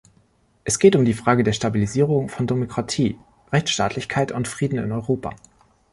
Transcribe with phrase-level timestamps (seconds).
[0.63, 3.19] Es geht um die Frage der Stabilisierung von Demokratie,
[3.53, 5.35] Rechtsstaatlichkeit und Frieden in Europa.